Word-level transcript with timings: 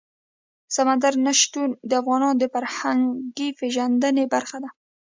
سمندر 0.75 1.13
نه 1.25 1.31
شتون 1.41 1.69
د 1.89 1.91
افغانانو 2.01 2.39
د 2.41 2.43
فرهنګي 2.53 3.49
پیژندنې 3.59 4.23
برخه 4.33 4.57
ده. 4.63 4.69